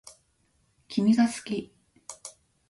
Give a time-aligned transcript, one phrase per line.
[0.87, 1.75] 君が好き